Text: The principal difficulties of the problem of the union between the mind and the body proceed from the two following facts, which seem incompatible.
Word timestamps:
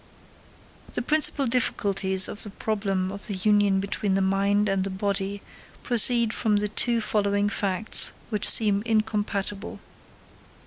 The 0.93 1.03
principal 1.03 1.45
difficulties 1.45 2.27
of 2.27 2.41
the 2.41 2.49
problem 2.49 3.11
of 3.11 3.27
the 3.27 3.35
union 3.35 3.79
between 3.79 4.15
the 4.15 4.21
mind 4.23 4.67
and 4.67 4.83
the 4.83 4.89
body 4.89 5.43
proceed 5.83 6.33
from 6.33 6.55
the 6.55 6.69
two 6.69 6.99
following 7.01 7.49
facts, 7.49 8.11
which 8.31 8.49
seem 8.49 8.81
incompatible. 8.87 9.79